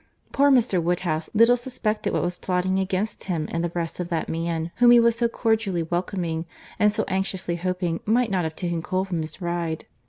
Poor 0.31 0.49
Mr. 0.49 0.81
Woodhouse 0.81 1.29
little 1.35 1.55
suspected 1.55 2.11
what 2.11 2.23
was 2.23 2.35
plotting 2.35 2.79
against 2.79 3.25
him 3.25 3.47
in 3.49 3.61
the 3.61 3.69
breast 3.69 3.99
of 3.99 4.09
that 4.09 4.29
man 4.29 4.71
whom 4.77 4.89
he 4.89 4.99
was 4.99 5.15
so 5.15 5.27
cordially 5.27 5.83
welcoming, 5.83 6.47
and 6.79 6.91
so 6.91 7.05
anxiously 7.07 7.57
hoping 7.57 7.99
might 8.07 8.31
not 8.31 8.43
have 8.43 8.55
taken 8.55 8.81
cold 8.81 9.09
from 9.09 9.21
his 9.21 9.39
ride. 9.43 9.85